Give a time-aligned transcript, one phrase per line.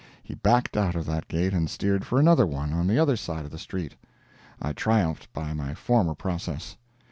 [0.23, 3.45] He backed out of that gate and steered for another one on the other side
[3.45, 3.95] of the street.
[4.59, 6.75] I triumphed by my former process.